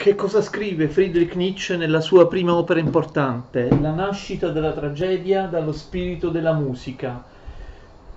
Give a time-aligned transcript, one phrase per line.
[0.00, 5.72] Che cosa scrive Friedrich Nietzsche nella sua prima opera importante, La nascita della tragedia dallo
[5.72, 7.22] spirito della musica,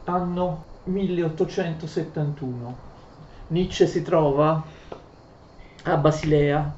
[0.05, 2.77] anno 1871.
[3.47, 4.63] Nietzsche si trova
[5.83, 6.73] a Basilea,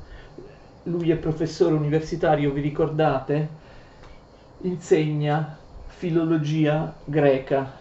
[0.85, 3.47] lui è professore universitario, vi ricordate?
[4.61, 7.71] Insegna filologia greca.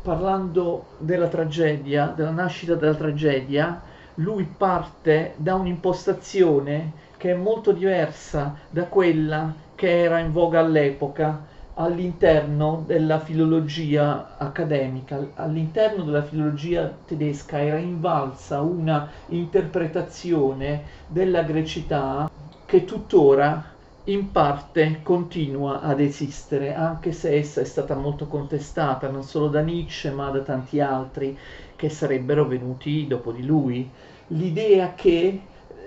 [0.00, 3.85] Parlando della tragedia, della nascita della tragedia,
[4.16, 11.54] lui parte da un'impostazione che è molto diversa da quella che era in voga all'epoca
[11.78, 22.30] all'interno della filologia accademica, all'interno della filologia tedesca era invalsa una interpretazione della grecità
[22.64, 29.24] che tuttora in parte continua ad esistere, anche se essa è stata molto contestata non
[29.24, 31.36] solo da Nietzsche ma da tanti altri
[31.76, 33.88] che sarebbero venuti dopo di lui.
[34.28, 35.40] L'idea che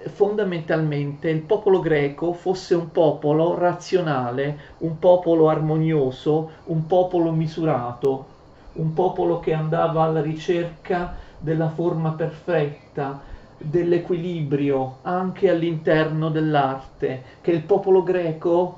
[0.04, 8.26] eh, fondamentalmente il popolo greco fosse un popolo razionale, un popolo armonioso, un popolo misurato,
[8.74, 13.22] un popolo che andava alla ricerca della forma perfetta,
[13.58, 18.78] dell'equilibrio anche all'interno dell'arte, che il popolo greco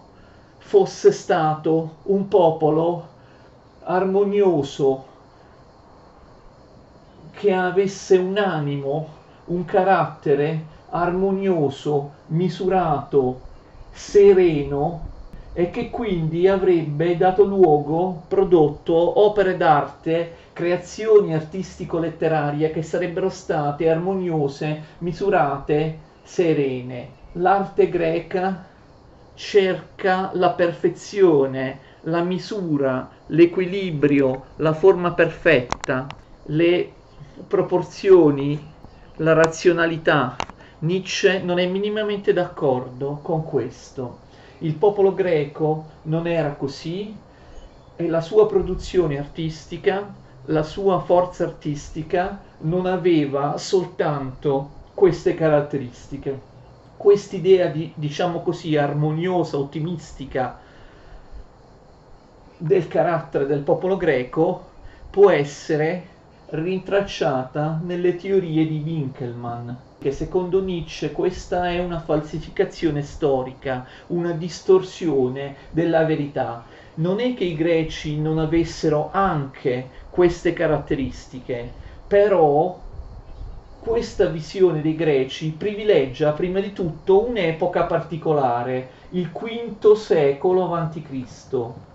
[0.58, 3.08] fosse stato un popolo
[3.84, 5.06] armonioso,
[7.32, 9.10] che avesse un animo,
[9.46, 13.48] un carattere armonioso, misurato,
[13.90, 15.10] sereno
[15.54, 24.84] e che quindi avrebbe dato luogo, prodotto opere d'arte creazioni artistico-letterarie che sarebbero state armoniose,
[25.00, 27.16] misurate, serene.
[27.34, 28.66] L'arte greca
[29.34, 37.01] cerca la perfezione, la misura, l'equilibrio, la forma perfetta, le
[37.48, 38.60] proporzioni,
[39.18, 40.36] la razionalità.
[40.80, 44.20] Nietzsche non è minimamente d'accordo con questo.
[44.60, 47.16] Il popolo greco non era così
[47.96, 56.50] e la sua produzione artistica la sua forza artistica non aveva soltanto queste caratteristiche.
[56.98, 60.60] Quest'idea di, diciamo così, armoniosa, ottimistica
[62.58, 64.70] del carattere del popolo greco
[65.10, 66.08] può essere
[66.52, 75.56] rintracciata nelle teorie di Winkelmann, che secondo Nietzsche questa è una falsificazione storica, una distorsione
[75.70, 76.66] della verità.
[76.96, 81.72] Non è che i greci non avessero anche queste caratteristiche,
[82.06, 82.78] però
[83.80, 91.91] questa visione dei greci privilegia prima di tutto un'epoca particolare, il V secolo a.C.,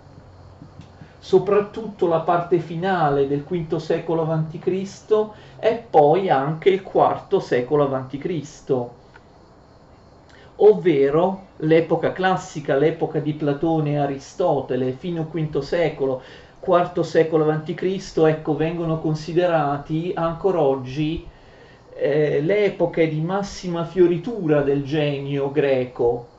[1.27, 5.25] soprattutto la parte finale del V secolo a.C.
[5.59, 8.85] e poi anche il IV secolo a.C.,
[10.55, 16.21] ovvero l'epoca classica, l'epoca di Platone e Aristotele, fino al V secolo,
[16.65, 21.27] IV secolo a.C., ecco, vengono considerati ancora oggi
[21.93, 26.36] eh, le epoche di massima fioritura del genio greco,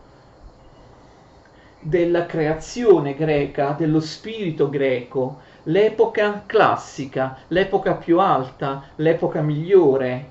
[1.80, 10.30] della creazione greca, dello spirito greco, l'epoca classica, l'epoca più alta, l'epoca migliore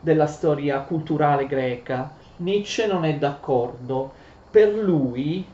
[0.00, 2.12] della storia culturale greca.
[2.36, 4.12] Nietzsche non è d'accordo.
[4.50, 5.44] Per lui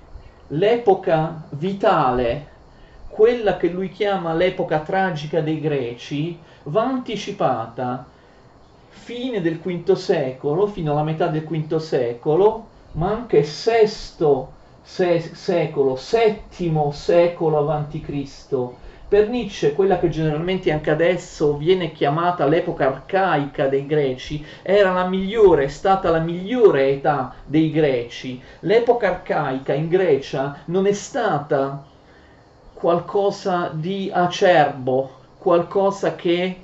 [0.48, 2.50] l'epoca vitale
[3.08, 8.06] quella che lui chiama l'epoca tragica dei greci va anticipata
[8.88, 14.46] fine del V secolo, fino alla metà del V secolo, ma anche VI
[14.82, 18.76] se- secolo, VII secolo avanti Cristo.
[19.08, 25.06] Per Nietzsche, quella che generalmente anche adesso viene chiamata l'epoca arcaica dei greci, era la
[25.06, 28.40] migliore, è stata la migliore età dei greci.
[28.60, 31.84] L'epoca arcaica in Grecia non è stata
[32.72, 36.61] qualcosa di acerbo, qualcosa che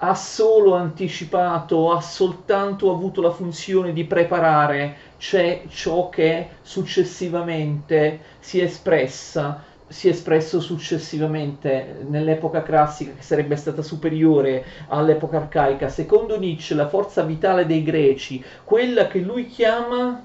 [0.00, 8.60] ha solo anticipato, ha soltanto avuto la funzione di preparare c'è ciò che successivamente si
[8.60, 15.88] è espressa si è espresso successivamente nell'epoca classica che sarebbe stata superiore all'epoca arcaica.
[15.88, 20.22] Secondo Nietzsche la forza vitale dei greci, quella che lui chiama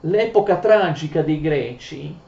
[0.00, 2.18] l'epoca tragica dei greci,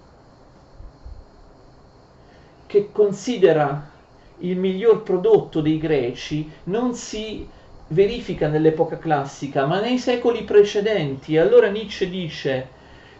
[2.66, 3.90] che considera
[4.38, 7.50] il miglior prodotto dei greci non si
[7.88, 11.36] verifica nell'epoca classica, ma nei secoli precedenti.
[11.36, 12.73] Allora Nietzsche dice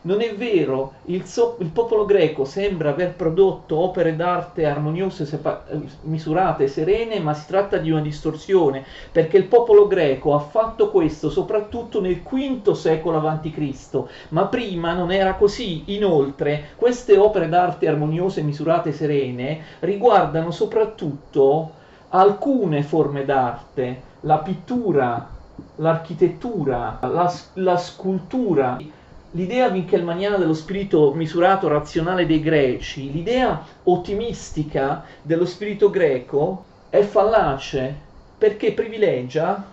[0.07, 5.65] Non è vero, il, so- il popolo greco sembra aver prodotto opere d'arte armoniose, sepa-
[6.03, 11.31] misurate, serene, ma si tratta di una distorsione, perché il popolo greco ha fatto questo
[11.31, 15.85] soprattutto nel V secolo a.C., ma prima non era così.
[15.95, 21.77] Inoltre, queste opere d'arte armoniose, misurate, serene riguardano soprattutto
[22.09, 25.35] alcune forme d'arte, la pittura,
[25.77, 28.77] l'architettura, la, la scultura
[29.35, 37.95] l'idea winkelmanniana dello spirito misurato razionale dei greci, l'idea ottimistica dello spirito greco è fallace
[38.39, 39.73] perché privilegia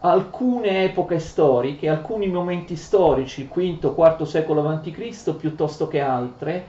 [0.00, 6.64] alcune epoche storiche, alcuni momenti storici, V, IV secolo a.C., piuttosto che altre,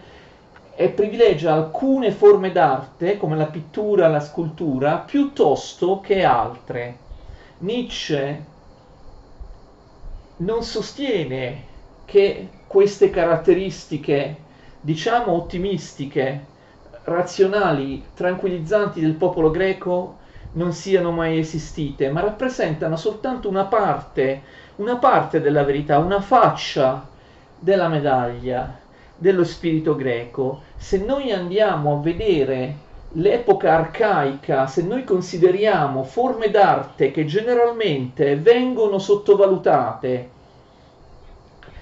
[0.76, 6.98] e privilegia alcune forme d'arte, come la pittura, la scultura, piuttosto che altre.
[7.60, 8.46] Nietzsche
[10.40, 11.64] non sostiene
[12.06, 14.36] che queste caratteristiche,
[14.82, 16.46] diciamo ottimistiche,
[17.04, 20.18] razionali, tranquillizzanti del popolo greco
[20.54, 24.42] non siano mai esistite, ma rappresentano soltanto una parte,
[24.78, 27.08] una parte della verità, una faccia
[27.60, 28.80] della medaglia
[29.16, 30.62] dello spirito greco.
[30.78, 39.00] Se noi andiamo a vedere l'epoca arcaica, se noi consideriamo forme d'arte che generalmente vengono
[39.00, 40.30] sottovalutate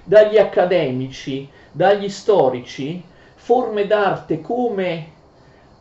[0.03, 3.03] dagli accademici, dagli storici,
[3.35, 5.15] forme d'arte come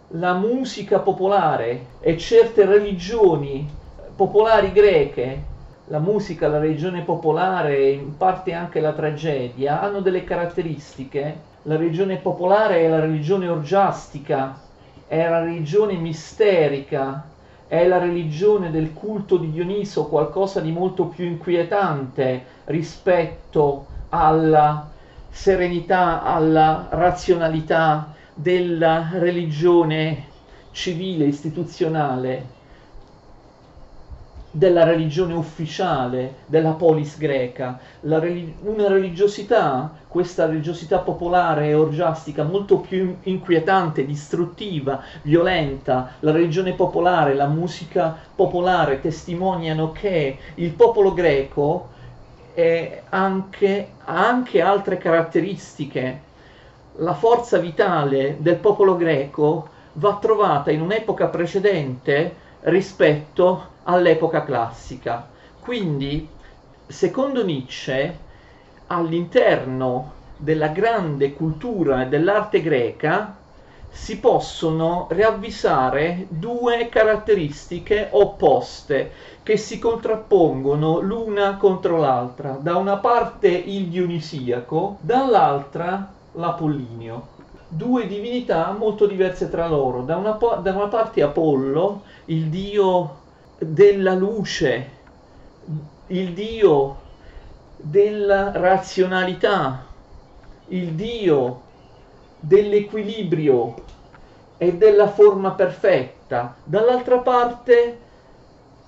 [0.09, 3.69] la musica popolare e certe religioni
[4.17, 5.55] popolari greche,
[5.89, 11.55] la musica, la religione popolare e in parte anche la tragedia, hanno delle caratteristiche.
[11.63, 14.66] La religione popolare è la religione orgiastica,
[15.07, 17.25] è la religione misterica,
[17.69, 24.91] è la religione del culto di Dioniso, qualcosa di molto più inquietante rispetto alla
[25.29, 30.25] serenità, alla razionalità della religione
[30.71, 32.56] civile, istituzionale
[34.57, 42.79] della religione ufficiale della polis greca, relig- una religiosità, questa religiosità popolare e orgiastica molto
[42.79, 51.89] più inquietante, distruttiva, violenta, la religione popolare, la musica popolare testimoniano che il popolo greco
[53.11, 56.21] anche, ha anche altre caratteristiche.
[57.01, 65.29] La forza vitale del popolo greco va trovata in un'epoca precedente rispetto all'epoca classica.
[65.61, 66.29] Quindi,
[66.87, 68.19] secondo Nietzsche,
[68.89, 73.37] all'interno della grande cultura dell'arte greca
[73.89, 79.11] si possono ravvisare due caratteristiche opposte
[79.43, 82.59] che si contrappongono l'una contro l'altra.
[82.61, 87.35] Da una parte il Dionisiaco, dall'altra l'Apollinio.
[87.69, 90.03] Due divinità molto diverse tra loro.
[90.03, 93.25] Da una, da una parte Apollo, il dio
[93.59, 94.91] della luce,
[96.09, 96.97] il Dio
[97.77, 99.85] della razionalità,
[100.69, 101.63] il Dio
[102.39, 103.75] dell'equilibrio
[104.59, 106.57] e della forma perfetta.
[106.65, 107.99] Dall'altra parte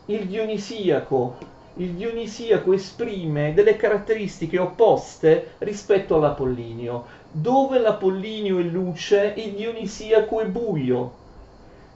[0.06, 1.56] il Dionisiaco.
[1.74, 7.06] Il Dionisiaco esprime delle caratteristiche opposte rispetto all'Apollinio.
[7.30, 11.17] Dove l'Apollinio è luce, il Dionisiaco è buio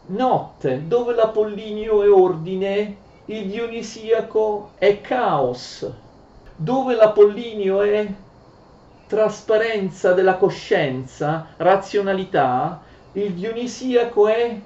[0.07, 2.97] notte, dove l'Apollinio è ordine,
[3.27, 5.89] il Dionisiaco è caos,
[6.57, 8.07] dove l'Apollinio è
[9.07, 12.83] trasparenza della coscienza, razionalità,
[13.13, 14.61] il Dionisiaco è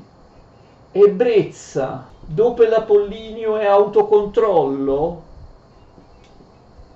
[0.93, 5.23] ebbrezza, dove l'Apollinio è autocontrollo,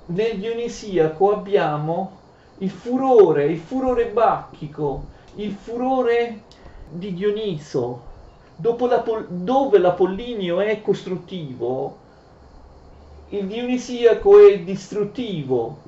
[0.06, 2.18] nel Dionisiaco abbiamo
[2.58, 5.04] il furore, il furore bacchico,
[5.36, 6.42] il furore
[6.88, 8.08] di Dioniso,
[8.62, 11.96] la, dove l'Apollinio è costruttivo,
[13.28, 15.78] il Dionisiaco è distruttivo,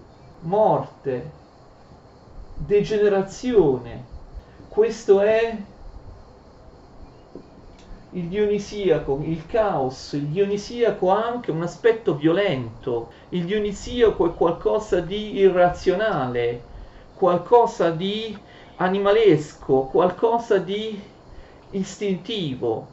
[0.41, 1.31] morte,
[2.55, 4.05] degenerazione.
[4.69, 5.57] Questo è
[8.15, 15.01] il Dionisiaco, il caos, il Dionisiaco ha anche un aspetto violento, il Dionisiaco è qualcosa
[15.01, 16.63] di irrazionale,
[17.15, 18.39] qualcosa di
[18.77, 21.11] animalesco, qualcosa di
[21.73, 22.87] istintivo.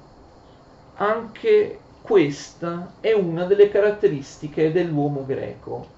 [0.96, 5.98] Anche questa è una delle caratteristiche dell'uomo greco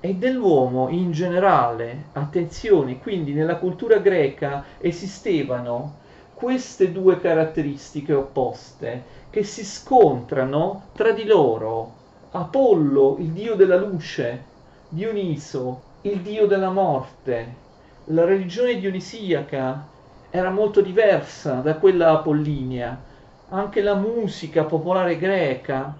[0.00, 2.04] e dell'uomo in generale.
[2.12, 11.24] Attenzione, quindi nella cultura greca esistevano queste due caratteristiche opposte che si scontrano tra di
[11.24, 11.92] loro.
[12.30, 14.44] Apollo, il dio della luce,
[14.88, 17.66] Dioniso, il dio della morte.
[18.04, 19.86] La religione dionisiaca
[20.30, 23.06] era molto diversa da quella apollinea.
[23.50, 25.94] Anche la musica popolare greca,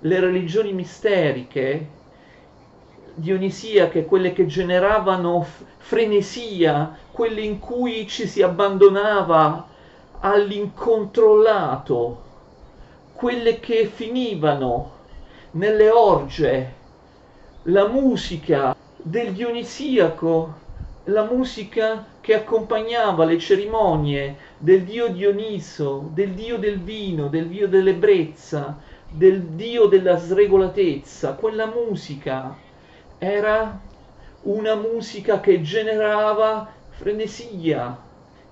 [0.00, 1.88] le religioni misteriche
[3.14, 5.46] dionisiache, quelle che generavano
[5.78, 9.66] frenesia, quelle in cui ci si abbandonava
[10.20, 12.22] all'incontrollato,
[13.12, 14.92] quelle che finivano
[15.52, 16.72] nelle orge,
[17.64, 20.62] la musica del Dionisiaco,
[21.04, 27.68] la musica che accompagnava le cerimonie del dio Dioniso, del dio del vino, del dio
[27.68, 28.78] dell'ebbrezza,
[29.10, 32.56] del dio della sregolatezza, quella musica
[33.18, 33.78] era
[34.42, 37.96] una musica che generava frenesia,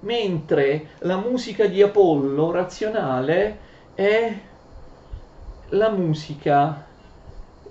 [0.00, 3.58] mentre la musica di Apollo razionale
[3.94, 4.32] è
[5.70, 6.84] la musica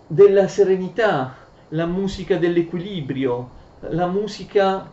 [0.08, 1.36] della serenità,
[1.70, 3.60] la musica dell'equilibrio,
[3.90, 4.90] la musica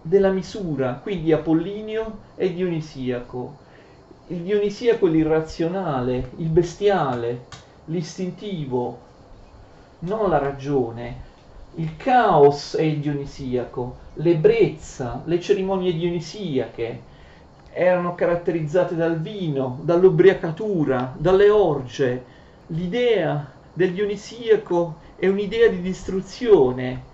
[0.00, 3.60] della misura, quindi Apollinio e Dionisiaco.
[4.28, 7.46] Il Dionisiaco è l'irrazionale, il bestiale,
[7.86, 8.98] l'istintivo,
[10.00, 11.30] non la ragione.
[11.74, 17.00] Il caos è il dionisiaco, l'ebbrezza, le cerimonie dionisiache
[17.72, 22.24] erano caratterizzate dal vino, dall'ubriacatura, dalle orge.
[22.68, 27.10] L'idea del dionisiaco è un'idea di distruzione,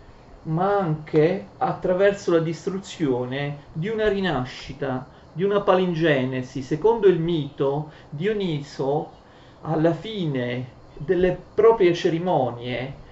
[0.48, 6.62] ma anche attraverso la distruzione di una rinascita, di una palingenesi.
[6.62, 9.10] Secondo il mito, Dioniso
[9.62, 13.06] alla fine delle proprie cerimonie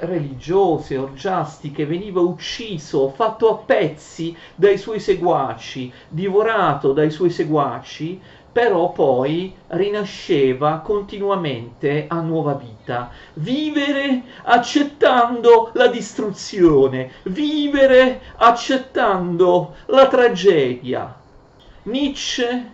[0.00, 8.20] religiose, orgiastiche, veniva ucciso, fatto a pezzi dai suoi seguaci, divorato dai suoi seguaci,
[8.54, 13.10] però poi rinasceva continuamente a nuova vita.
[13.32, 21.12] Vivere accettando la distruzione, vivere accettando la tragedia.
[21.82, 22.70] Nietzsche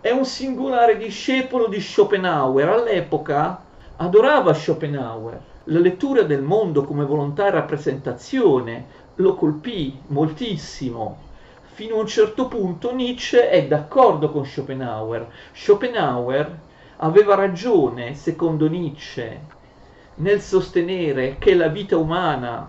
[0.00, 2.66] è un singolare discepolo di Schopenhauer.
[2.70, 3.62] All'epoca
[3.96, 11.27] adorava Schopenhauer la lettura del mondo come volontà e rappresentazione lo colpì moltissimo.
[11.78, 15.28] Fino a un certo punto Nietzsche è d'accordo con Schopenhauer.
[15.52, 16.58] Schopenhauer
[16.96, 19.40] aveva ragione, secondo Nietzsche,
[20.16, 22.68] nel sostenere che la vita umana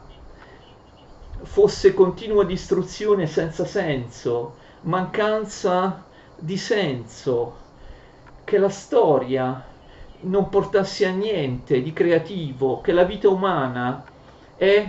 [1.42, 6.04] fosse continua distruzione senza senso, mancanza
[6.38, 7.56] di senso,
[8.44, 9.66] che la storia
[10.20, 14.06] non portasse a niente di creativo, che la vita umana
[14.56, 14.88] è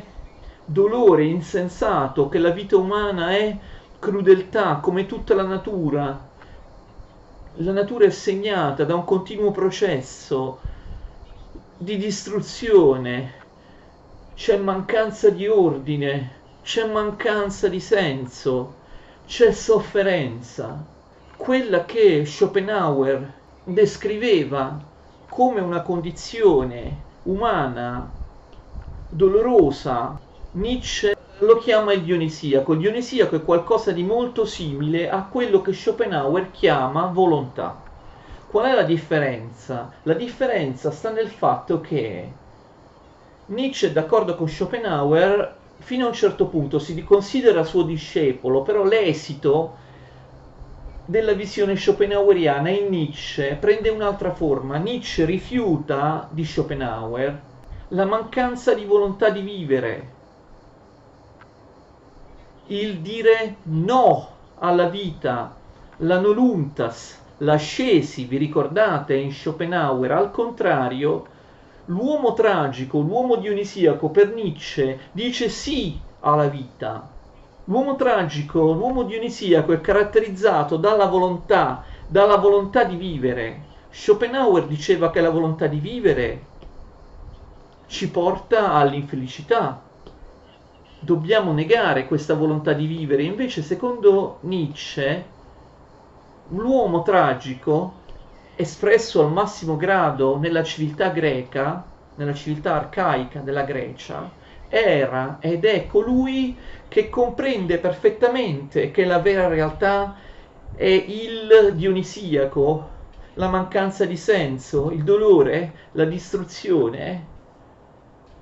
[0.63, 3.57] dolore insensato, che la vita umana è
[4.01, 6.29] crudeltà come tutta la natura.
[7.57, 10.59] La natura è segnata da un continuo processo
[11.77, 13.35] di distruzione,
[14.35, 16.31] c'è mancanza di ordine,
[16.63, 18.75] c'è mancanza di senso,
[19.27, 20.83] c'è sofferenza.
[21.37, 23.33] Quella che Schopenhauer
[23.65, 24.83] descriveva
[25.29, 28.11] come una condizione umana
[29.11, 30.19] dolorosa,
[30.53, 32.73] Nietzsche lo chiama il dionisiaco.
[32.73, 37.83] Il dionisiaco è qualcosa di molto simile a quello che Schopenhauer chiama volontà.
[38.49, 39.93] Qual è la differenza?
[40.03, 42.33] La differenza sta nel fatto che
[43.47, 48.85] Nietzsche è d'accordo con Schopenhauer fino a un certo punto, si considera suo discepolo, però
[48.85, 49.77] l'esito
[51.07, 54.77] della visione schopenhaueriana in Nietzsche prende un'altra forma.
[54.77, 57.41] Nietzsche rifiuta di Schopenhauer
[57.89, 60.19] la mancanza di volontà di vivere,
[62.71, 65.55] il dire no alla vita,
[65.99, 71.27] la noluntas, l'ascesi, vi ricordate in Schopenhauer, al contrario,
[71.87, 77.09] l'uomo tragico, l'uomo dionisiaco per Nietzsche dice sì alla vita,
[77.65, 83.63] L'uomo tragico, l'uomo dionisiaco è caratterizzato dalla volontà, dalla volontà di vivere.
[83.91, 86.45] Schopenhauer diceva che la volontà di vivere
[87.87, 89.81] ci porta all'infelicità.
[91.03, 93.23] Dobbiamo negare questa volontà di vivere.
[93.23, 95.25] Invece, secondo Nietzsche,
[96.49, 97.95] l'uomo tragico,
[98.55, 101.83] espresso al massimo grado nella civiltà greca,
[102.17, 104.31] nella civiltà arcaica della Grecia,
[104.69, 110.17] era ed è colui che comprende perfettamente che la vera realtà
[110.77, 112.89] è il dionisiaco,
[113.35, 117.30] la mancanza di senso, il dolore, la distruzione,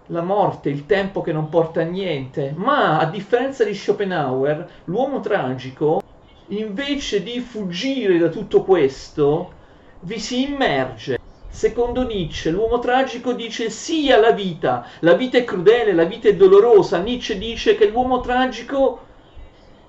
[0.09, 2.53] la morte, il tempo che non porta a niente.
[2.57, 6.03] Ma a differenza di Schopenhauer, l'uomo tragico,
[6.49, 9.53] invece di fuggire da tutto questo,
[10.01, 11.19] vi si immerge
[11.59, 16.37] Secondo Nietzsche, l'uomo tragico dice sì alla vita, la vita è crudele, la vita è
[16.37, 16.99] dolorosa.
[16.99, 19.01] Nietzsche dice che l'uomo tragico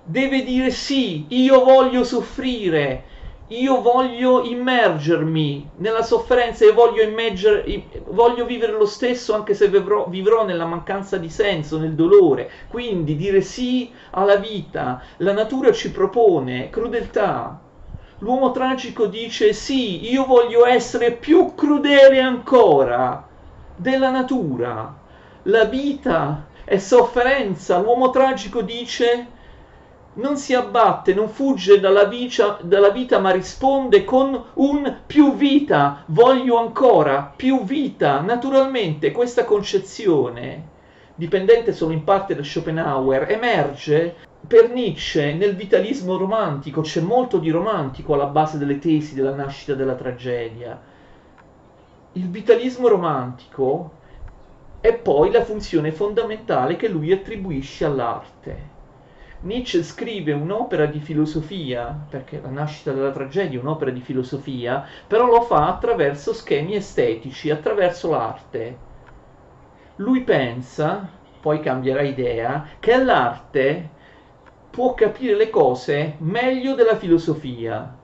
[0.04, 3.04] deve dire sì, io voglio soffrire,
[3.50, 7.66] io voglio immergermi nella sofferenza e voglio, immerger,
[8.10, 12.50] voglio vivere lo stesso anche se vivrò, vivrò, nella mancanza di senso, nel dolore.
[12.70, 15.02] Quindi dire sì alla vita.
[15.18, 17.60] La natura ci propone crudeltà.
[18.20, 23.28] L'uomo tragico dice sì, io voglio essere più crudele ancora
[23.76, 24.96] della natura.
[25.44, 27.80] La vita è sofferenza.
[27.80, 29.38] L'uomo tragico dice
[30.20, 36.04] non si abbatte, non fugge dalla vita, dalla vita, ma risponde con un più vita,
[36.08, 38.20] voglio ancora, più vita.
[38.20, 40.68] Naturalmente questa concezione,
[41.16, 47.50] dipendente solo in parte da Schopenhauer, emerge per Nietzsche nel vitalismo romantico, c'è molto di
[47.50, 50.80] romantico alla base delle tesi della nascita della tragedia.
[52.14, 53.92] Il vitalismo romantico
[54.82, 58.78] è poi la funzione fondamentale che lui attribuisce all'arte
[59.42, 65.28] Nietzsche scrive un'opera di filosofia, perché la nascita della tragedia è un'opera di filosofia, però
[65.28, 68.78] lo fa attraverso schemi estetici, attraverso l'arte.
[69.96, 71.08] Lui pensa,
[71.40, 73.90] poi cambierà idea, che l'arte
[74.70, 77.96] può capire le cose meglio della filosofia.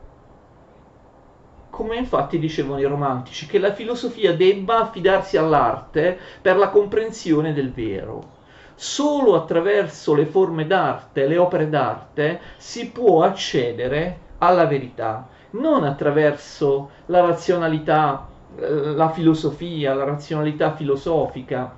[1.69, 7.73] Come infatti dicevano i romantici, che la filosofia debba affidarsi all'arte per la comprensione del
[7.73, 8.34] vero
[8.75, 16.89] solo attraverso le forme d'arte, le opere d'arte, si può accedere alla verità, non attraverso
[17.07, 18.27] la razionalità,
[18.57, 21.77] eh, la filosofia, la razionalità filosofica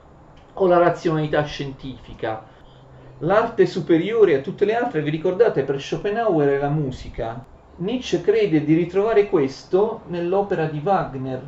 [0.53, 2.43] o la razionalità scientifica.
[3.19, 7.43] L'arte superiore a tutte le altre, vi ricordate, per Schopenhauer è la musica.
[7.77, 11.41] Nietzsche crede di ritrovare questo nell'opera di Wagner,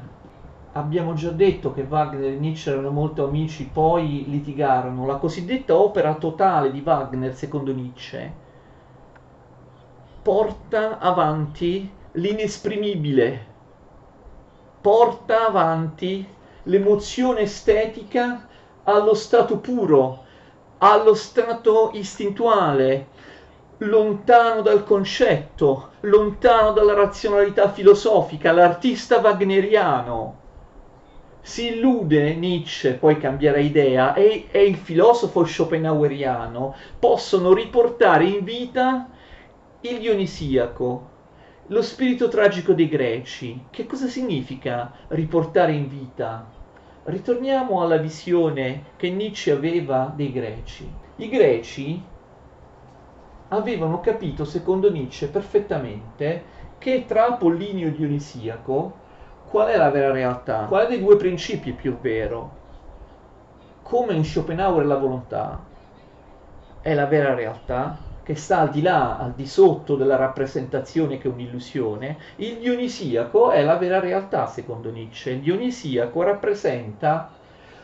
[0.73, 5.05] abbiamo già detto che Wagner e Nietzsche erano molto amici, poi litigarono.
[5.05, 8.33] La cosiddetta opera totale di Wagner, secondo Nietzsche,
[10.21, 13.45] porta avanti l'inesprimibile,
[14.81, 16.27] porta avanti
[16.63, 18.47] l'emozione estetica
[18.83, 20.23] allo stato puro,
[20.79, 23.07] allo stato istintuale,
[23.77, 30.38] lontano dal concetto, lontano dalla razionalità filosofica, l'artista wagneriano
[31.49, 39.09] si illude Nietzsche, poi cambierà idea, e, e il filosofo schopenhaueriano possono riportare in vita
[39.81, 41.09] il dionisiaco,
[41.65, 43.65] lo spirito tragico dei greci.
[43.71, 46.47] Che cosa significa riportare in vita?
[47.05, 50.87] Ritorniamo alla visione che Nietzsche aveva dei greci.
[51.15, 52.03] I greci
[53.47, 56.43] avevano capito, secondo Nietzsche, perfettamente
[56.77, 58.98] che tra Apollinio e Dionisiaco
[59.49, 60.65] qual è la vera realtà?
[60.65, 62.57] Quale dei due principi è più vero?
[63.81, 65.59] Come in Schopenhauer la volontà
[66.81, 71.27] è la vera realtà, che sta al di là, al di sotto della rappresentazione che
[71.27, 75.31] è un'illusione, il dionisiaco è la vera realtà, secondo Nietzsche.
[75.31, 77.31] Il dionisiaco rappresenta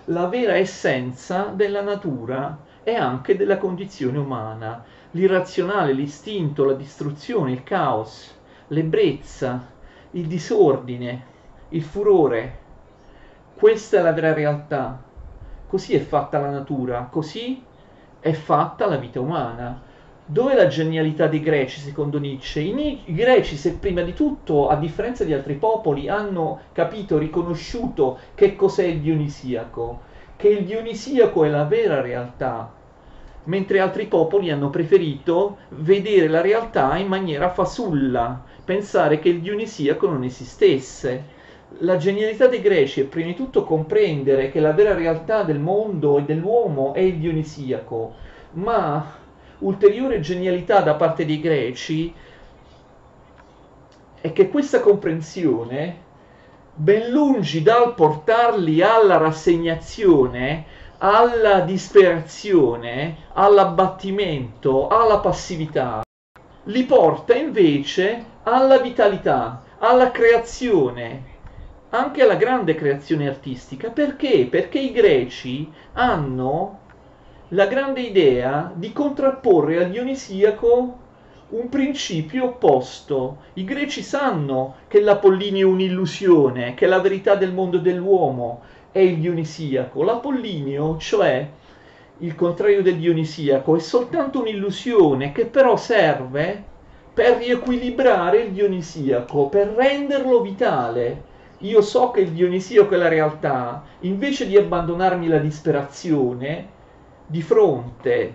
[0.05, 7.63] la vera essenza della natura e anche della condizione umana, l'irrazionale, l'istinto, la distruzione, il
[7.63, 9.65] caos, l'ebbrezza,
[10.11, 11.33] il disordine,
[11.69, 12.57] il furore.
[13.55, 15.01] Questa è la vera realtà.
[15.67, 17.63] Così è fatta la natura, così
[18.19, 19.81] è fatta la vita umana.
[20.27, 22.59] Dove è la genialità dei greci, secondo Nietzsche?
[22.59, 28.17] I, I, greci, se prima di tutto, a differenza di altri popoli, hanno capito, riconosciuto
[28.33, 30.01] che cos'è il dionisiaco,
[30.35, 32.71] che il dionisiaco è la vera realtà,
[33.43, 40.07] mentre altri popoli hanno preferito vedere la realtà in maniera fasulla, pensare che il dionisiaco
[40.07, 41.33] non esistesse
[41.79, 46.17] la genialità dei greci è prima di tutto comprendere che la vera realtà del mondo
[46.17, 48.13] e dell'uomo è il dionisiaco,
[48.51, 49.13] ma
[49.59, 52.13] ulteriore genialità da parte dei greci
[54.21, 56.03] è che questa comprensione,
[56.73, 60.65] ben lungi dal portarli alla rassegnazione,
[60.99, 66.03] alla disperazione, all'abbattimento, alla passività,
[66.63, 71.33] li porta invece alla vitalità, alla creazione,
[71.97, 73.89] anche alla grande creazione artistica.
[73.89, 74.47] Perché?
[74.49, 76.79] Perché i greci hanno
[77.49, 80.97] la grande idea di contrapporre al dionisiaco
[81.49, 83.37] un principio opposto.
[83.53, 89.17] I greci sanno che l'Apollinio è un'illusione, che la verità del mondo dell'uomo è il
[89.17, 90.03] dionisiaco.
[90.03, 91.47] L'Apollinio, cioè
[92.19, 96.63] il contrario del dionisiaco, è soltanto un'illusione che però serve
[97.13, 103.83] per riequilibrare il dionisiaco, per renderlo vitale io so che il Dionisiaco è la realtà,
[104.01, 106.69] invece di abbandonarmi la disperazione
[107.25, 108.33] di fronte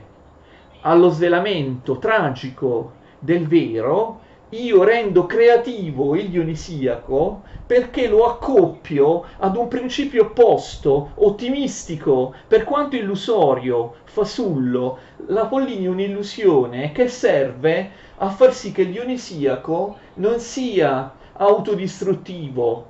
[0.83, 9.69] allo svelamento tragico del vero, io rendo creativo il dionisiaco perché lo accoppio ad un
[9.69, 14.99] principio opposto, ottimistico, per quanto illusorio, fasullo.
[15.27, 22.89] La Pollini è un'illusione che serve a far sì che il dionisiaco non sia autodistruttivo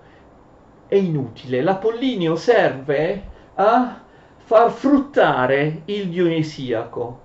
[0.91, 1.63] e inutile.
[1.63, 3.23] L'Apollinio serve
[3.55, 4.03] a
[4.39, 7.21] far fruttare il dionisiaco,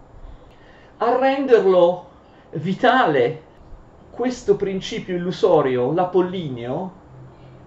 [0.97, 2.07] a renderlo
[2.51, 3.41] vitale,
[4.11, 6.93] questo principio illusorio, l'apollineo,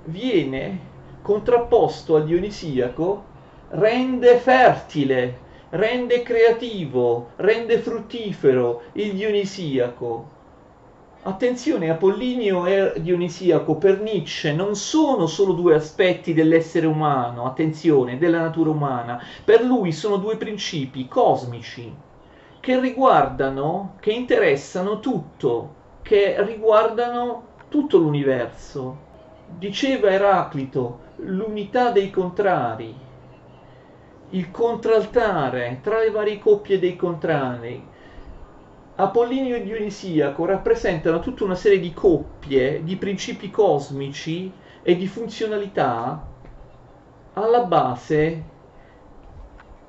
[0.05, 0.79] viene
[1.21, 3.25] contrapposto al dionisiaco,
[3.71, 5.39] rende fertile,
[5.71, 10.37] rende creativo, rende fruttifero il dionisiaco.
[11.23, 18.41] Attenzione, Apollinio e Dionisiaco per Nietzsche non sono solo due aspetti dell'essere umano, attenzione, della
[18.41, 21.95] natura umana, per lui sono due principi cosmici
[22.61, 29.07] che riguardano, che interessano tutto, che riguardano tutto l'universo.
[29.57, 32.95] Diceva Eraclito, l'unità dei contrari,
[34.31, 37.83] il contraltare tra le varie coppie dei contrari.
[39.01, 46.27] Apollinio e Dionisiaco rappresentano tutta una serie di coppie, di principi cosmici e di funzionalità
[47.35, 48.43] alla base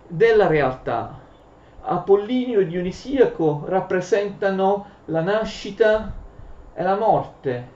[0.07, 1.21] della realtà.
[1.81, 6.13] Apollinio e Dionisiaco rappresentano la nascita
[6.75, 7.67] e la morte.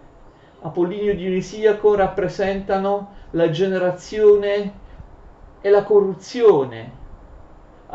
[0.61, 4.73] Apollinio e Dionisiaco rappresentano la generazione
[5.61, 7.01] e la corruzione.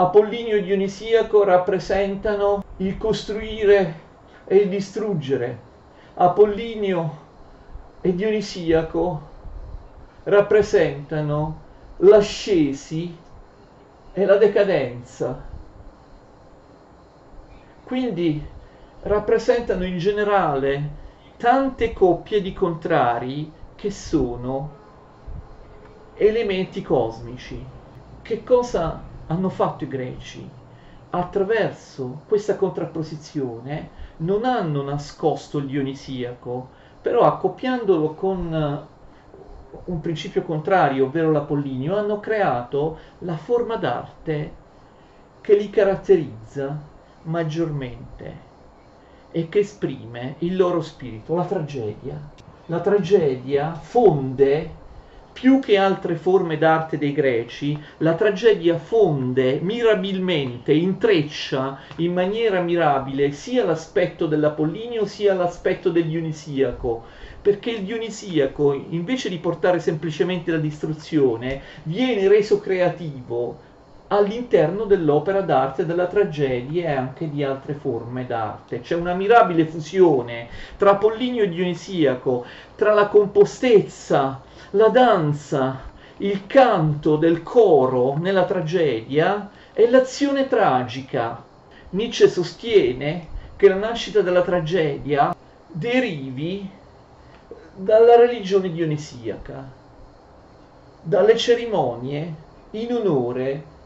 [0.00, 3.94] Apollinio e Dionisiaco rappresentano il costruire
[4.44, 5.58] e il distruggere.
[6.14, 7.18] Apollinio
[8.00, 9.20] e Dionisiaco
[10.22, 11.61] rappresentano
[11.96, 13.16] l'ascesi
[14.12, 15.42] e la decadenza.
[17.82, 18.46] Quindi
[19.02, 20.90] rappresentano in generale
[21.38, 24.70] tante coppie di contrari che sono
[26.14, 27.66] elementi cosmici.
[28.22, 30.48] Che cosa hanno fatto i greci?
[31.10, 36.68] Attraverso questa contrapposizione non hanno nascosto il dionisiaco,
[37.00, 38.86] però accoppiandolo con
[39.84, 44.52] un principio contrario, ovvero l'apollinio, hanno creato la forma d'arte
[45.40, 46.78] che li caratterizza
[47.22, 48.46] maggiormente
[49.30, 52.18] e che esprime il loro spirito, la tragedia.
[52.66, 54.77] La tragedia fonde
[55.38, 63.31] più che altre forme d'arte dei greci, la tragedia fonde mirabilmente, intreccia in maniera mirabile
[63.31, 67.07] sia l'aspetto dell'Apollinio sia l'aspetto del Dionisiaco,
[67.40, 73.61] perché il Dionisiaco, invece di portare semplicemente la distruzione, viene reso creativo,
[74.08, 78.80] all'interno dell'opera d'arte della tragedia e anche di altre forme d'arte.
[78.80, 82.44] C'è una mirabile fusione tra Apollinio e Dionisiaco,
[82.74, 84.40] tra la compostezza,
[84.70, 85.82] la danza,
[86.18, 91.44] il canto del coro nella tragedia e l'azione tragica.
[91.90, 95.34] Nietzsche sostiene che la nascita della tragedia
[95.66, 96.68] derivi
[97.74, 99.64] dalla religione dionisiaca,
[101.02, 102.34] dalle cerimonie
[102.72, 103.76] in onore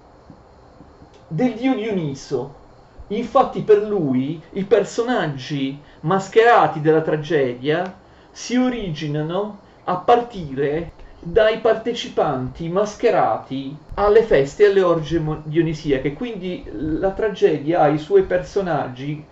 [1.32, 2.60] del dio Dioniso.
[3.08, 13.74] Infatti per lui i personaggi mascherati della tragedia si originano a partire dai partecipanti mascherati
[13.94, 16.12] alle feste e alle orge dionisiache.
[16.12, 19.24] Quindi la tragedia ha i suoi personaggi,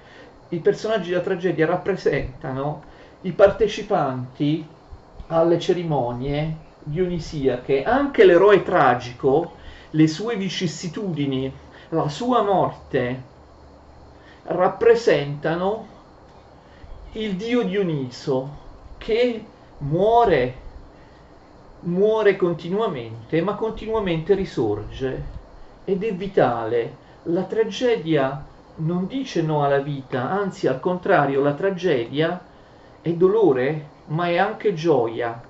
[0.49, 2.83] i personaggi della tragedia rappresentano
[3.23, 4.67] i partecipanti
[5.27, 7.83] alle cerimonie dionisiache.
[7.83, 9.53] Anche l'eroe tragico,
[9.91, 11.53] le sue vicissitudini
[11.93, 13.23] la sua morte
[14.45, 15.87] rappresentano
[17.13, 18.59] il dio Dioniso
[18.97, 19.45] che
[19.79, 20.55] muore,
[21.81, 25.25] muore continuamente, ma continuamente risorge
[25.85, 26.97] ed è vitale.
[27.25, 28.45] La tragedia
[28.77, 32.41] non dice no alla vita, anzi al contrario, la tragedia
[33.01, 35.49] è dolore, ma è anche gioia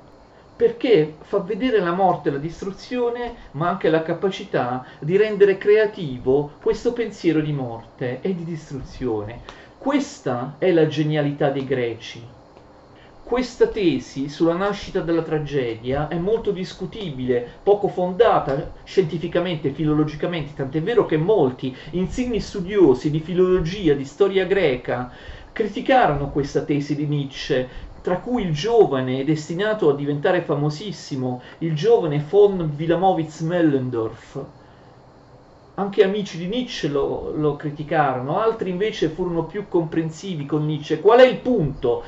[0.61, 6.51] perché fa vedere la morte e la distruzione, ma anche la capacità di rendere creativo
[6.61, 9.40] questo pensiero di morte e di distruzione.
[9.79, 12.23] Questa è la genialità dei greci.
[13.23, 20.83] Questa tesi sulla nascita della tragedia è molto discutibile, poco fondata scientificamente e filologicamente, tant'è
[20.83, 25.11] vero che molti insigni studiosi di filologia, di storia greca,
[25.53, 32.25] criticarono questa tesi di Nietzsche tra cui il giovane destinato a diventare famosissimo, il giovane
[32.29, 34.45] von Wilamowitz-Mellendorf.
[35.75, 41.01] Anche amici di Nietzsche lo, lo criticarono, altri invece furono più comprensivi con Nietzsche.
[41.01, 42.03] Qual è il punto?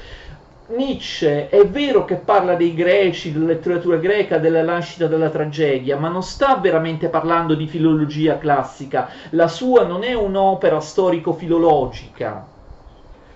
[0.68, 6.09] Nietzsche è vero che parla dei greci, della letteratura greca, della nascita della tragedia, ma
[6.09, 9.09] non sta veramente parlando di filologia classica.
[9.31, 12.51] La sua non è un'opera storico-filologica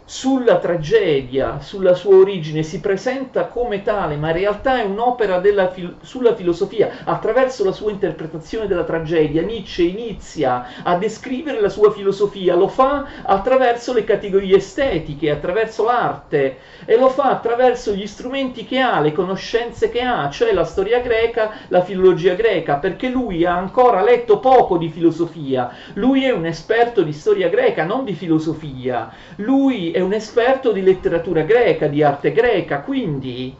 [0.09, 5.43] sulla tragedia, sulla sua origine, si presenta come tale, ma in realtà è un'opera
[5.73, 6.91] fil- sulla filosofia.
[7.05, 13.05] Attraverso la sua interpretazione della tragedia, Nietzsche inizia a descrivere la sua filosofia, lo fa
[13.23, 19.13] attraverso le categorie estetiche, attraverso l'arte e lo fa attraverso gli strumenti che ha, le
[19.13, 24.39] conoscenze che ha, cioè la storia greca, la filologia greca, perché lui ha ancora letto
[24.39, 29.13] poco di filosofia, lui è un esperto di storia greca, non di filosofia.
[29.37, 33.57] Lui è un esperto di letteratura greca, di arte greca, quindi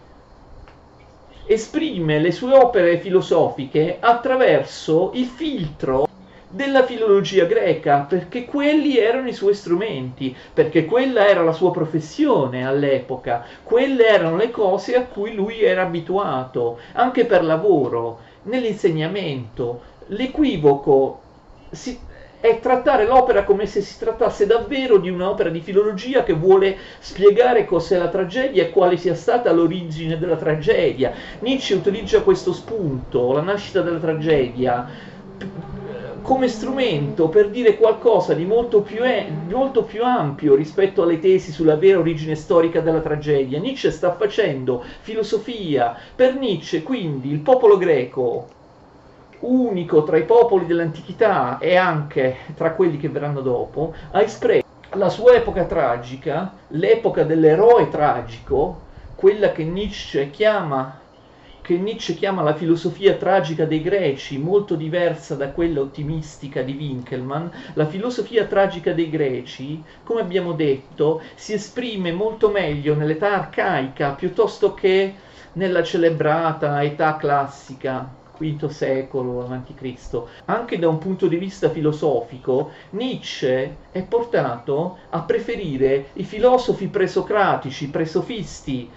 [1.47, 6.07] esprime le sue opere filosofiche attraverso il filtro
[6.51, 12.67] della filologia greca, perché quelli erano i suoi strumenti, perché quella era la sua professione
[12.67, 19.81] all'epoca, quelle erano le cose a cui lui era abituato, anche per lavoro, nell'insegnamento.
[20.09, 21.23] L'equivoco
[21.71, 21.99] si,
[22.49, 27.65] è trattare l'opera come se si trattasse davvero di un'opera di filologia che vuole spiegare
[27.65, 31.13] cos'è la tragedia e quale sia stata l'origine della tragedia.
[31.41, 34.89] Nietzsche utilizza questo spunto, la nascita della tragedia,
[36.23, 41.53] come strumento per dire qualcosa di molto, più, è, molto più ampio rispetto alle tesi
[41.53, 43.61] sulla vera origine storica della tragedia.
[43.61, 45.97] Nietzsche sta facendo filosofia.
[46.15, 48.56] Per Nietzsche, quindi, il popolo greco
[49.41, 55.09] unico tra i popoli dell'antichità e anche tra quelli che verranno dopo, ha espresso la
[55.09, 58.81] sua epoca tragica, l'epoca dell'eroe tragico,
[59.15, 61.01] quella che Nietzsche chiama
[61.67, 67.49] che Nietzsche chiama la filosofia tragica dei greci, molto diversa da quella ottimistica di Winkelmann,
[67.75, 74.75] la filosofia tragica dei greci, come abbiamo detto, si esprime molto meglio nell'età arcaica piuttosto
[74.75, 75.13] che
[75.55, 80.23] nella celebrata età classica V secolo a.C.
[80.47, 87.89] Anche da un punto di vista filosofico, Nietzsche è portato a preferire i filosofi presocratici,
[87.89, 88.91] presofisti,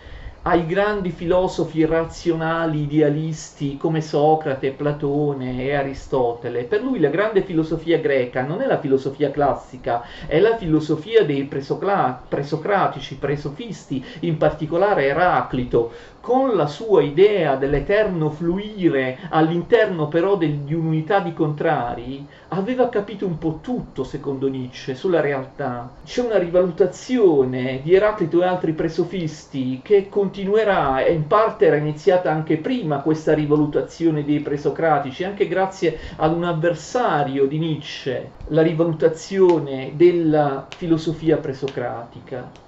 [0.50, 6.64] ai grandi filosofi razionali idealisti come Socrate, Platone e Aristotele.
[6.64, 11.44] Per lui la grande filosofia greca non è la filosofia classica, è la filosofia dei
[11.44, 20.74] presocla- presocratici, presofisti, in particolare Eraclito, con la sua idea dell'eterno fluire all'interno però di
[20.74, 25.90] un'unità di contrari, aveva capito un po' tutto, secondo Nietzsche, sulla realtà.
[26.04, 32.56] C'è una rivalutazione di Eraclito e altri presofisti che continuerà, in parte era iniziata anche
[32.58, 40.66] prima questa rivalutazione dei presocratici, anche grazie ad un avversario di Nietzsche, la rivalutazione della
[40.74, 42.68] filosofia presocratica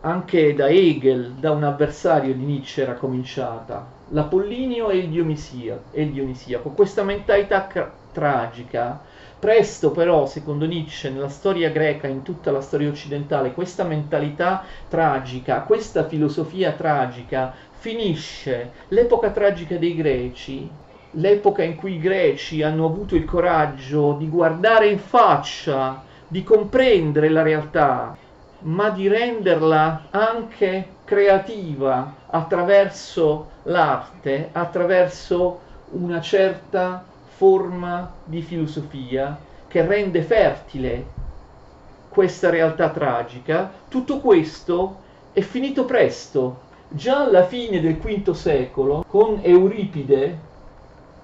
[0.00, 6.10] anche da Hegel, da un avversario di Nietzsche era cominciata, l'Apollinio e il, Dionisia, il
[6.10, 9.00] Dionisiaco, questa mentalità ca- tragica.
[9.38, 15.62] Presto però, secondo Nietzsche, nella storia greca, in tutta la storia occidentale, questa mentalità tragica,
[15.64, 18.72] questa filosofia tragica finisce.
[18.88, 24.88] L'epoca tragica dei greci, l'epoca in cui i greci hanno avuto il coraggio di guardare
[24.88, 28.18] in faccia, di comprendere la realtà,
[28.60, 40.22] ma di renderla anche creativa attraverso l'arte, attraverso una certa forma di filosofia che rende
[40.22, 41.22] fertile
[42.08, 45.00] questa realtà tragica, tutto questo
[45.32, 46.60] è finito presto.
[46.88, 50.38] Già alla fine del V secolo, con Euripide,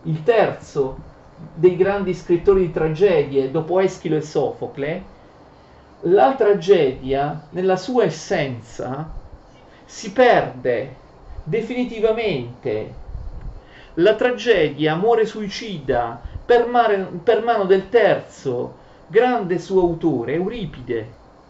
[0.02, 0.98] il terzo
[1.54, 5.02] dei grandi scrittori di tragedie dopo Eschilo e Sofocle,
[6.04, 9.08] la tragedia nella sua essenza
[9.84, 10.96] si perde
[11.44, 13.08] definitivamente.
[14.00, 18.74] La tragedia muore suicida per, mare, per mano del terzo
[19.06, 21.06] grande suo autore, Euripide.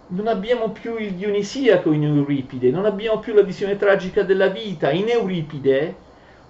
[0.08, 4.90] Non abbiamo più il Dionisiaco in Euripide, non abbiamo più la visione tragica della vita.
[4.90, 5.94] In Euripide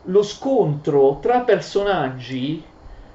[0.04, 2.64] lo scontro tra personaggi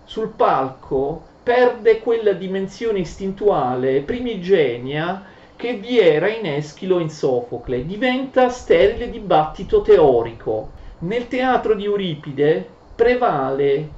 [0.04, 5.24] sul palco perde quella dimensione istintuale primigenia
[5.56, 10.70] che vi era in Eschilo e in Sofocle, diventa sterile dibattito teorico.
[11.00, 13.90] Nel teatro di Euripide prevale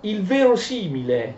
[0.00, 1.34] il verosimile,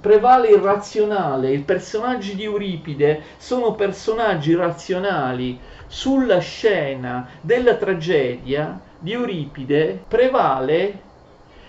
[0.00, 5.58] prevale il razionale, i personaggi di Euripide sono personaggi razionali.
[5.86, 11.00] Sulla scena della tragedia di Euripide prevale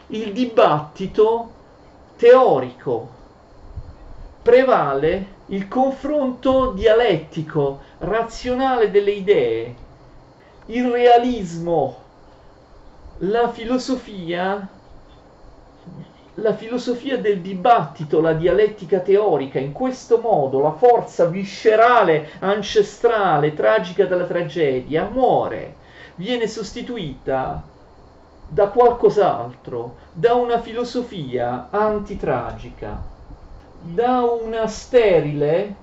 [0.08, 1.52] il dibattito
[2.18, 3.10] teorico,
[4.42, 9.76] prevale il confronto dialettico, razionale delle idee,
[10.68, 12.01] il realismo,
[13.24, 14.68] la filosofia
[16.36, 24.06] la filosofia del dibattito, la dialettica teorica, in questo modo la forza viscerale, ancestrale, tragica
[24.06, 25.76] della tragedia muore,
[26.16, 27.62] viene sostituita
[28.48, 33.00] da qualcos'altro, da una filosofia antitragica,
[33.82, 35.76] da una sterile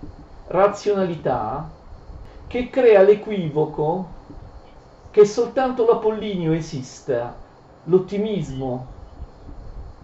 [0.48, 1.70] razionalità
[2.46, 4.16] che crea l'equivoco
[5.10, 7.34] che soltanto l'Apollinio esista,
[7.84, 8.86] l'ottimismo,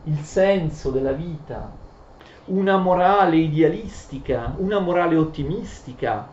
[0.05, 1.71] il senso della vita,
[2.47, 6.29] una morale idealistica, una morale ottimistica.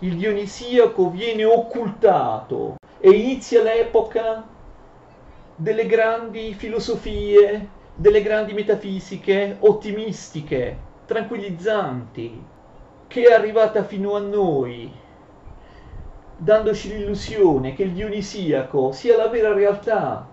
[0.00, 4.44] Il Dionisiaco viene occultato e inizia l'epoca
[5.54, 12.44] delle grandi filosofie, delle grandi metafisiche ottimistiche, tranquillizzanti,
[13.06, 14.90] che è arrivata fino a noi,
[16.42, 20.26] dandoci l'illusione che il Dionisiaco sia la vera realtà,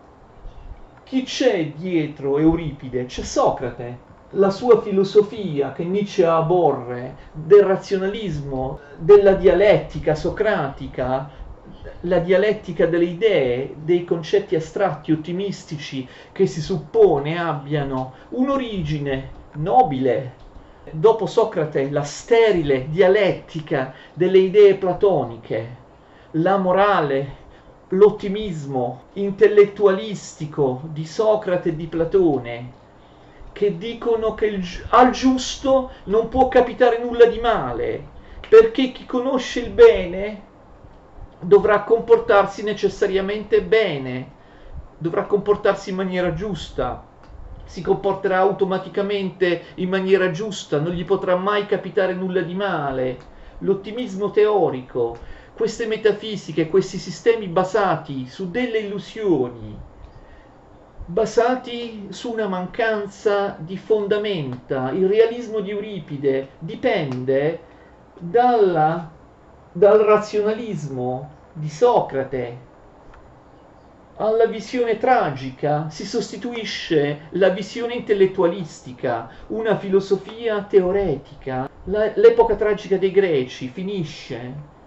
[1.03, 3.05] chi c'è dietro Euripide?
[3.05, 3.97] C'è Socrate,
[4.31, 11.29] la sua filosofia che Nietzsche aborre, del razionalismo, della dialettica socratica,
[12.01, 20.33] la dialettica delle idee, dei concetti astratti, ottimistici, che si suppone abbiano un'origine nobile.
[20.91, 25.78] Dopo Socrate, la sterile dialettica delle idee platoniche,
[26.33, 27.37] la morale
[27.89, 32.71] l'ottimismo intellettualistico di Socrate e di Platone,
[33.51, 38.07] che dicono che al giusto non può capitare nulla di male,
[38.47, 40.43] perché chi conosce il bene
[41.39, 44.31] dovrà comportarsi necessariamente bene,
[44.99, 47.03] dovrà comportarsi in maniera giusta,
[47.63, 53.37] si comporterà automaticamente in maniera giusta, non gli potrà mai capitare nulla di male.
[53.59, 55.17] L'ottimismo teorico,
[55.59, 59.77] queste metafisiche, questi sistemi basati su delle illusioni,
[61.05, 64.91] basati su una mancanza di fondamenta.
[64.91, 67.59] Il realismo di Euripide dipende
[68.17, 69.11] dalla,
[69.73, 72.57] dal razionalismo di Socrate.
[74.15, 81.69] Alla visione tragica si sostituisce la visione intellettualistica, una filosofia teoretica.
[81.83, 84.77] La, l'epoca tragica dei greci finisce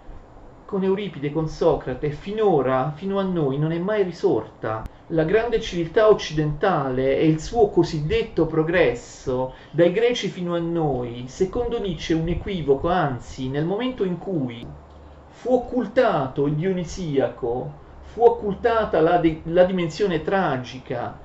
[0.73, 4.81] con Euripide, con Socrate, finora, fino a noi, non è mai risorta.
[5.09, 11.79] La grande civiltà occidentale e il suo cosiddetto progresso, dai greci fino a noi, secondo
[11.79, 14.65] Nietzsche è un equivoco, anzi, nel momento in cui
[15.27, 21.19] fu occultato il Dionisiaco, fu occultata la, de- la dimensione tragica,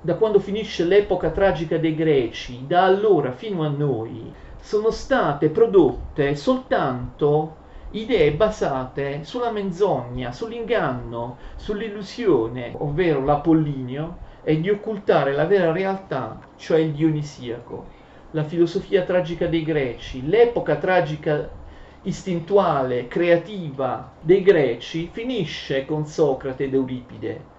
[0.00, 6.34] da quando finisce l'epoca tragica dei greci, da allora fino a noi, sono state prodotte
[6.34, 7.60] soltanto
[7.92, 16.80] idee basate sulla menzogna, sull'inganno, sull'illusione, ovvero l'Apollinio, e di occultare la vera realtà, cioè
[16.80, 18.00] il Dionisiaco.
[18.32, 21.48] La filosofia tragica dei greci, l'epoca tragica
[22.02, 27.50] istintuale, creativa dei greci finisce con Socrate ed Euripide.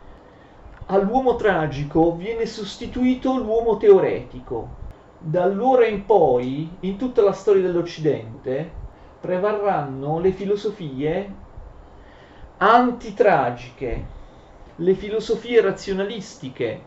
[0.88, 4.82] All'uomo tragico viene sostituito l'uomo teoretico.
[5.20, 8.82] Da allora in poi, in tutta la storia dell'Occidente,
[9.24, 11.34] prevarranno le filosofie
[12.58, 14.06] antitragiche,
[14.76, 16.82] le filosofie razionalistiche,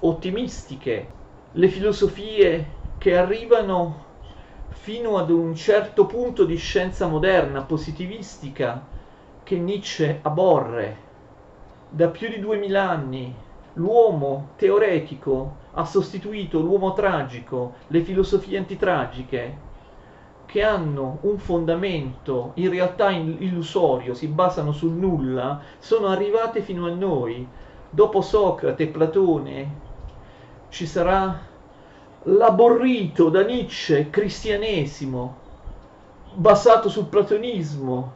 [0.00, 1.06] ottimistiche,
[1.52, 4.06] le filosofie che arrivano
[4.68, 8.82] fino ad un certo punto di scienza moderna, positivistica,
[9.42, 10.96] che Nietzsche aborre.
[11.90, 13.34] Da più di duemila anni
[13.74, 19.67] l'uomo teoretico ha sostituito l'uomo tragico, le filosofie antitragiche,
[20.48, 26.90] che hanno un fondamento in realtà illusorio, si basano sul nulla, sono arrivate fino a
[26.90, 27.46] noi.
[27.90, 29.80] Dopo Socrate e Platone
[30.70, 31.38] ci sarà
[32.22, 35.36] l'aborrito da Nietzsche cristianesimo,
[36.32, 38.12] basato sul platonismo,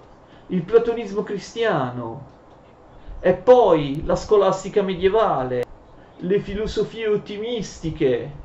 [0.46, 2.30] il platonismo cristiano,
[3.20, 5.64] e poi la scolastica medievale,
[6.16, 8.40] le filosofie ottimistiche,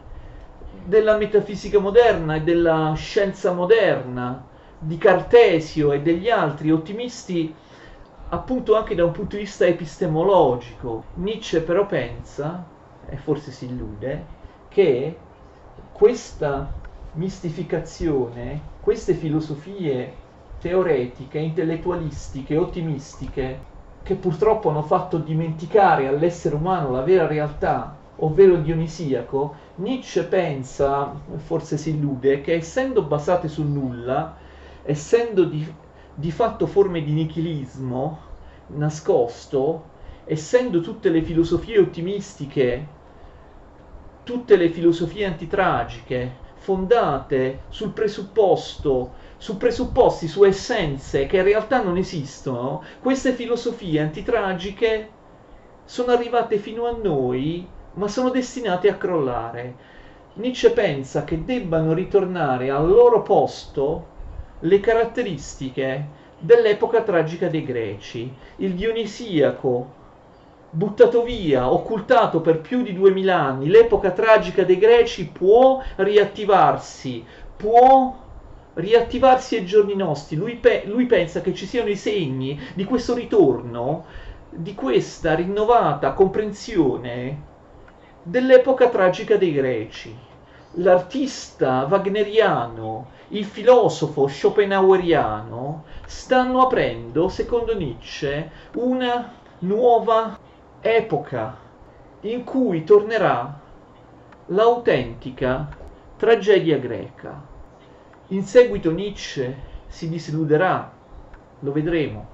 [0.87, 4.41] della metafisica moderna e della scienza moderna,
[4.79, 7.53] di Cartesio e degli altri ottimisti
[8.29, 11.03] appunto anche da un punto di vista epistemologico.
[11.15, 12.63] Nietzsche però pensa,
[13.09, 14.25] e forse si illude,
[14.69, 15.17] che
[15.91, 16.71] questa
[17.13, 20.13] mistificazione, queste filosofie
[20.61, 23.59] teoretiche, intellettualistiche, ottimistiche,
[24.03, 31.77] che purtroppo hanno fatto dimenticare all'essere umano la vera realtà, ovvero dionisiaco, Nietzsche pensa, forse
[31.77, 34.35] si illude, che essendo basate sul nulla,
[34.83, 35.65] essendo di,
[36.13, 38.19] di fatto forme di nichilismo
[38.67, 39.95] nascosto,
[40.25, 42.87] essendo tutte le filosofie ottimistiche,
[44.23, 51.97] tutte le filosofie antitragiche, fondate sul presupposto su presupposti, su essenze che in realtà non
[51.97, 55.11] esistono, queste filosofie antitragiche
[55.85, 57.65] sono arrivate fino a noi,
[57.97, 59.75] ma sono destinate a crollare.
[60.33, 64.15] Nietzsche pensa che debbano ritornare al loro posto
[64.59, 66.05] le caratteristiche
[66.39, 69.95] dell'epoca tragica dei greci, il dionisiaco,
[70.69, 77.25] buttato via, occultato per più di duemila anni, l'epoca tragica dei greci può riattivarsi,
[77.55, 78.15] può
[78.75, 80.35] riattivarsi ai giorni nostri.
[80.35, 84.05] Lui, pe- lui pensa che ci siano i segni di questo ritorno,
[84.51, 87.55] di questa rinnovata comprensione
[88.27, 90.13] dell'epoca tragica dei greci.
[90.79, 100.37] L'artista wagneriano, il filosofo schopenhaueriano stanno aprendo, secondo Nietzsche, una nuova
[100.81, 101.57] epoca
[102.21, 103.59] in cui tornerà
[104.47, 105.69] l'autentica
[106.17, 107.41] tragedia greca.
[108.27, 109.55] In seguito Nietzsche
[109.87, 110.91] si disilluderà,
[111.59, 112.27] lo vedremo,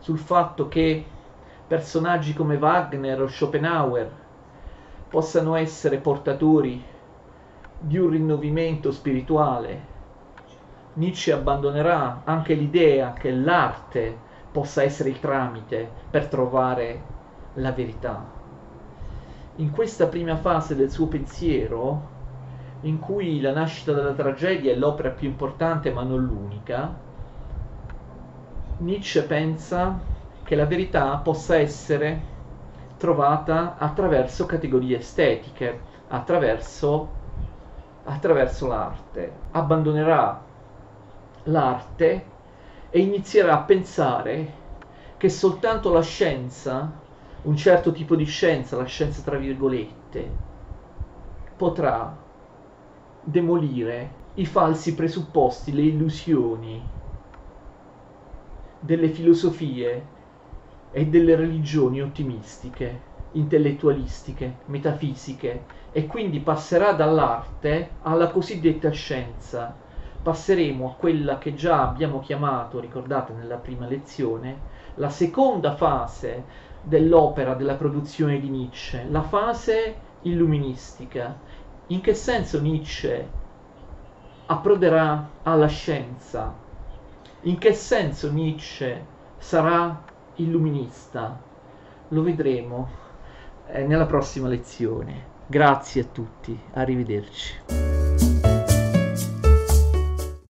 [0.00, 1.04] sul fatto che
[1.68, 4.24] personaggi come Wagner o Schopenhauer
[5.08, 6.82] possano essere portatori
[7.78, 9.94] di un rinnovimento spirituale.
[10.94, 14.16] Nietzsche abbandonerà anche l'idea che l'arte
[14.50, 17.00] possa essere il tramite per trovare
[17.54, 18.24] la verità.
[19.56, 22.14] In questa prima fase del suo pensiero,
[22.82, 26.94] in cui la nascita della tragedia è l'opera più importante ma non l'unica,
[28.78, 29.98] Nietzsche pensa
[30.44, 32.34] che la verità possa essere
[32.96, 37.08] trovata attraverso categorie estetiche, attraverso,
[38.04, 39.32] attraverso l'arte.
[39.52, 40.42] Abbandonerà
[41.44, 42.24] l'arte
[42.90, 44.64] e inizierà a pensare
[45.16, 46.92] che soltanto la scienza,
[47.42, 50.30] un certo tipo di scienza, la scienza tra virgolette,
[51.56, 52.16] potrà
[53.22, 56.94] demolire i falsi presupposti, le illusioni
[58.80, 60.14] delle filosofie
[60.90, 63.00] e delle religioni ottimistiche,
[63.32, 69.74] intellettualistiche, metafisiche e quindi passerà dall'arte alla cosiddetta scienza.
[70.22, 76.44] Passeremo a quella che già abbiamo chiamato, ricordate nella prima lezione, la seconda fase
[76.82, 81.38] dell'opera della produzione di Nietzsche, la fase illuministica,
[81.88, 83.28] in che senso Nietzsche
[84.46, 86.54] approderà alla scienza?
[87.42, 89.04] In che senso Nietzsche
[89.38, 90.02] sarà
[90.36, 91.40] illuminista?
[92.08, 92.88] Lo vedremo
[93.66, 95.34] eh, nella prossima lezione.
[95.46, 98.25] Grazie a tutti, arrivederci.